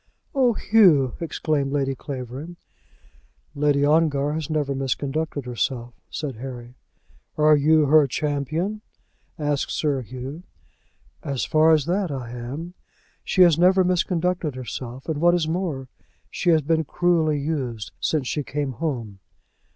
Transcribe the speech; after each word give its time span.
"Oh, 0.33 0.53
Hugh!" 0.53 1.15
exclaimed 1.19 1.71
Lady 1.71 1.93
Clavering. 1.93 2.55
"Lady 3.53 3.85
Ongar 3.85 4.33
has 4.33 4.49
never 4.49 4.73
misconducted 4.73 5.45
herself," 5.45 5.93
said 6.09 6.37
Harry. 6.37 6.73
"Are 7.37 7.55
you 7.55 7.85
her 7.85 8.07
champion?" 8.07 8.81
asked 9.37 9.69
Sir 9.69 10.01
Hugh. 10.01 10.41
"As 11.21 11.45
far 11.45 11.69
as 11.71 11.85
that, 11.85 12.09
I 12.09 12.31
am. 12.31 12.73
She 13.23 13.43
has 13.43 13.59
never 13.59 13.83
misconducted 13.85 14.55
herself; 14.55 15.07
and 15.07 15.21
what 15.21 15.35
is 15.35 15.47
more, 15.47 15.87
she 16.31 16.49
has 16.49 16.63
been 16.63 16.83
cruelly 16.83 17.39
used 17.39 17.91
since 17.99 18.27
she 18.27 18.41
came 18.43 18.71
home." 18.71 19.19